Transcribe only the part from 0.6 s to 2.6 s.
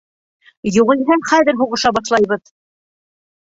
Юғиһә, хәҙер һуғыша башлайбыҙ!